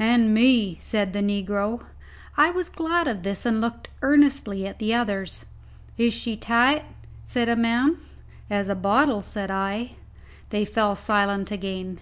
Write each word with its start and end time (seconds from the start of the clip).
"And 0.00 0.34
me," 0.34 0.78
said 0.80 1.12
the 1.12 1.20
negro. 1.22 1.84
I 2.36 2.50
was 2.50 2.68
glad 2.68 3.06
of 3.06 3.22
this, 3.22 3.46
and 3.46 3.60
looked 3.60 3.88
earnestly 4.02 4.66
at 4.66 4.80
the 4.80 4.92
others. 4.92 5.46
"Is 5.96 6.12
she 6.12 6.36
tight?" 6.36 6.82
said 7.24 7.48
a 7.48 7.54
man. 7.54 7.98
"As 8.50 8.68
a 8.68 8.74
bottle," 8.74 9.22
said 9.22 9.48
I. 9.48 9.92
They 10.50 10.64
fell 10.64 10.96
silent 10.96 11.52
again. 11.52 12.00